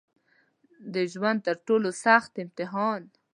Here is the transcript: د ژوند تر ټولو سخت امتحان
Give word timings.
د 0.93 0.95
ژوند 1.11 1.39
تر 1.47 1.57
ټولو 1.67 1.89
سخت 2.05 2.31
امتحان 2.43 3.01